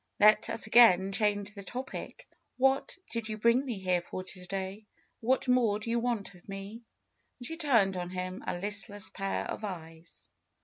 Let 0.19 0.49
us 0.49 0.65
again 0.65 1.11
change 1.11 1.53
the 1.53 1.61
topic. 1.61 2.27
What 2.57 2.97
did 3.11 3.29
you 3.29 3.37
bring 3.37 3.63
me 3.63 3.77
here 3.77 4.01
for 4.01 4.23
to 4.23 4.45
day? 4.47 4.87
What 5.19 5.47
more 5.47 5.77
do 5.77 5.91
you 5.91 5.99
want 5.99 6.33
of 6.33 6.49
me?" 6.49 6.81
And 7.37 7.45
she 7.45 7.55
turned 7.55 7.95
on 7.95 8.09
him 8.09 8.43
a 8.47 8.57
listless 8.57 9.11
pair 9.11 9.45
of 9.45 9.63
eyes. 9.63 10.27